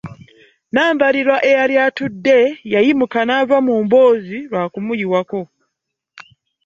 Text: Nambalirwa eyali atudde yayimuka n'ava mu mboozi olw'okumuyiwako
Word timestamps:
Nambalirwa 0.73 1.37
eyali 1.49 1.75
atudde 1.85 2.37
yayimuka 2.73 3.19
n'ava 3.23 3.57
mu 3.65 3.73
mboozi 3.83 4.39
olw'okumuyiwako 4.49 5.41